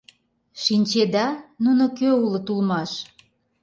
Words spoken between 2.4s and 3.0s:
улмаш?